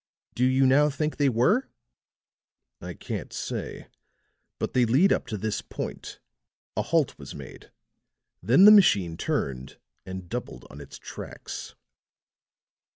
[0.33, 1.69] "Do you now think they were?"
[2.81, 3.85] "I can't say.
[4.57, 6.19] But they lead up to this point.
[6.75, 7.69] A halt was made,
[8.41, 11.75] then the machine turned and doubled on its tracks."